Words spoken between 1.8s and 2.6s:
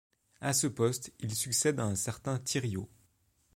un certain